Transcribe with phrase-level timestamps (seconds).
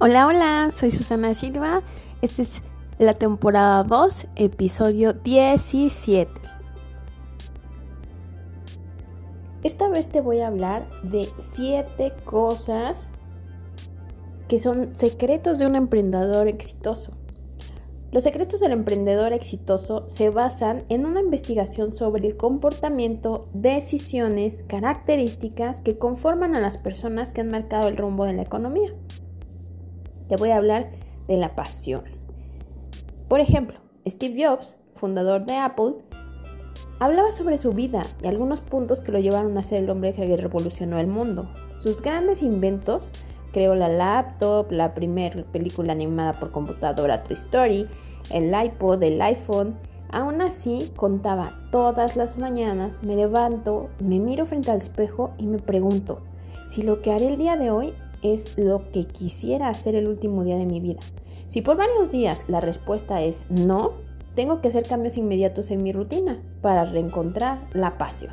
[0.00, 1.82] Hola, hola, soy Susana Silva.
[2.22, 2.62] Esta es
[3.00, 6.30] la temporada 2, episodio 17.
[9.64, 13.08] Esta vez te voy a hablar de 7 cosas
[14.46, 17.14] que son secretos de un emprendedor exitoso.
[18.12, 25.80] Los secretos del emprendedor exitoso se basan en una investigación sobre el comportamiento, decisiones, características
[25.80, 28.94] que conforman a las personas que han marcado el rumbo de la economía
[30.28, 30.90] te voy a hablar
[31.26, 32.04] de la pasión.
[33.28, 35.94] Por ejemplo, Steve Jobs, fundador de Apple,
[36.98, 40.36] hablaba sobre su vida y algunos puntos que lo llevaron a ser el hombre que
[40.36, 41.50] revolucionó el mundo.
[41.78, 43.12] Sus grandes inventos,
[43.52, 47.88] creó la laptop, la primera película animada por computadora Toy Story,
[48.30, 49.76] el iPod, el iPhone.
[50.10, 55.58] Aún así, contaba todas las mañanas, me levanto, me miro frente al espejo y me
[55.58, 56.22] pregunto
[56.66, 60.44] si lo que haré el día de hoy es lo que quisiera hacer el último
[60.44, 61.00] día de mi vida.
[61.46, 63.92] Si por varios días la respuesta es no,
[64.34, 68.32] tengo que hacer cambios inmediatos en mi rutina para reencontrar la pasión.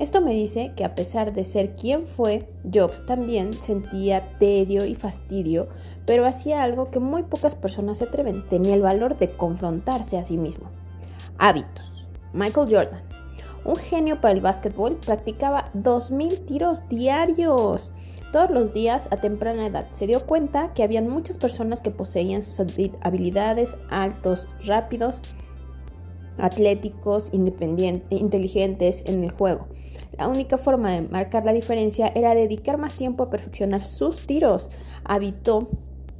[0.00, 4.94] Esto me dice que a pesar de ser quien fue, Jobs también sentía tedio y
[4.94, 5.68] fastidio,
[6.06, 10.24] pero hacía algo que muy pocas personas se atreven, tenía el valor de confrontarse a
[10.24, 10.70] sí mismo.
[11.36, 12.06] Hábitos.
[12.32, 13.02] Michael Jordan,
[13.64, 17.92] un genio para el básquetbol, practicaba 2.000 tiros diarios
[18.32, 19.88] todos los días a temprana edad.
[19.90, 22.60] Se dio cuenta que habían muchas personas que poseían sus
[23.00, 25.20] habilidades altos, rápidos,
[26.38, 29.68] atléticos, inteligentes en el juego.
[30.16, 34.70] La única forma de marcar la diferencia era dedicar más tiempo a perfeccionar sus tiros,
[35.04, 35.70] hábito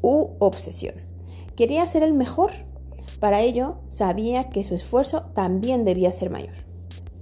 [0.02, 0.94] u obsesión.
[1.56, 2.50] Quería ser el mejor.
[3.19, 6.69] Para ello, sabía que su esfuerzo también debía ser mayor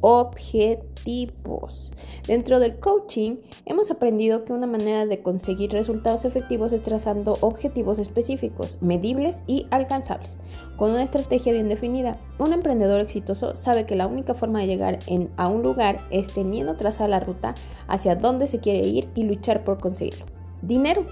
[0.01, 1.93] objetivos.
[2.27, 7.99] Dentro del coaching hemos aprendido que una manera de conseguir resultados efectivos es trazando objetivos
[7.99, 10.39] específicos, medibles y alcanzables.
[10.77, 14.99] Con una estrategia bien definida, un emprendedor exitoso sabe que la única forma de llegar
[15.37, 17.55] a un lugar es teniendo trazada la ruta
[17.89, 20.38] hacia dónde se quiere ir y luchar por conseguirlo.
[20.63, 21.07] Dinero.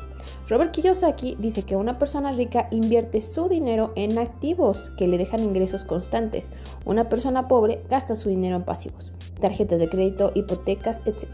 [0.48, 5.40] Robert Kiyosaki dice que una persona rica invierte su dinero en activos que le dejan
[5.40, 6.50] ingresos constantes.
[6.84, 11.26] Una persona pobre gasta su dinero en pasivos, tarjetas de crédito, hipotecas, etc.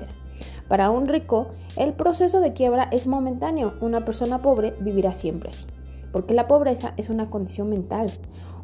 [0.69, 3.75] Para un rico, el proceso de quiebra es momentáneo.
[3.81, 5.67] Una persona pobre vivirá siempre así,
[6.13, 8.11] porque la pobreza es una condición mental.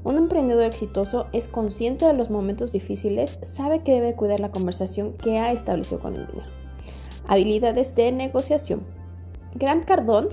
[0.05, 5.15] Un emprendedor exitoso es consciente de los momentos difíciles, sabe que debe cuidar la conversación
[5.15, 6.49] que ha establecido con el dinero.
[7.27, 8.98] Habilidades de negociación.
[9.55, 10.29] Grant Cardone,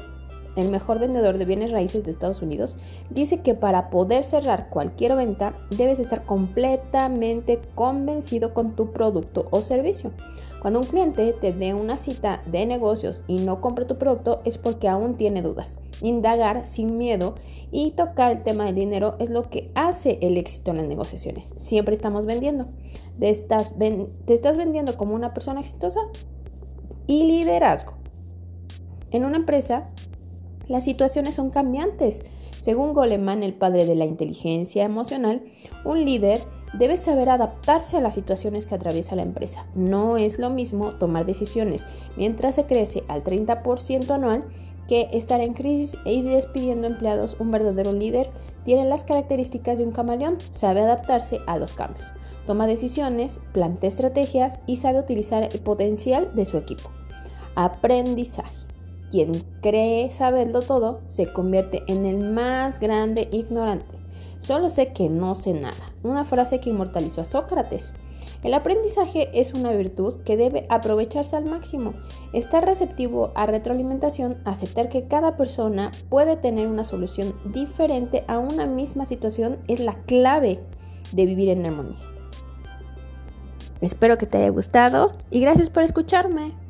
[0.56, 2.78] el mejor vendedor de bienes raíces de Estados Unidos,
[3.10, 9.62] dice que para poder cerrar cualquier venta debes estar completamente convencido con tu producto o
[9.62, 10.12] servicio.
[10.62, 14.58] Cuando un cliente te dé una cita de negocios y no compre tu producto es
[14.58, 15.78] porque aún tiene dudas.
[16.02, 17.36] Indagar sin miedo
[17.72, 21.54] y tocar el tema del dinero es lo que hace el éxito en las negociaciones.
[21.56, 22.66] Siempre estamos vendiendo.
[23.20, 26.00] ¿Te estás, te estás vendiendo como una persona exitosa?
[27.06, 27.95] Y liderazgo.
[29.16, 29.88] En una empresa,
[30.68, 32.22] las situaciones son cambiantes.
[32.60, 35.42] Según Goleman, el padre de la inteligencia emocional,
[35.86, 36.42] un líder
[36.74, 39.68] debe saber adaptarse a las situaciones que atraviesa la empresa.
[39.74, 41.86] No es lo mismo tomar decisiones
[42.18, 44.44] mientras se crece al 30% anual
[44.90, 47.38] que estar en crisis y despidiendo empleados.
[47.40, 48.32] Un verdadero líder
[48.66, 52.12] tiene las características de un camaleón, sabe adaptarse a los cambios,
[52.46, 56.90] toma decisiones, plantea estrategias y sabe utilizar el potencial de su equipo.
[57.56, 58.66] Aprendizaje.
[59.16, 59.32] Quien
[59.62, 63.98] cree saberlo todo se convierte en el más grande ignorante.
[64.42, 65.94] Solo sé que no sé nada.
[66.04, 67.94] Una frase que inmortalizó a Sócrates.
[68.44, 71.94] El aprendizaje es una virtud que debe aprovecharse al máximo.
[72.34, 78.66] Estar receptivo a retroalimentación, aceptar que cada persona puede tener una solución diferente a una
[78.66, 80.60] misma situación es la clave
[81.14, 82.02] de vivir en armonía.
[83.80, 86.65] Espero que te haya gustado y gracias por escucharme.